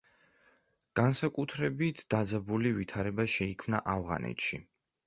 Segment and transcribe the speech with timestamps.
[0.99, 4.65] განსაკუთრებით დაძაბული ვითარება შეიქმნა ავღანეთში.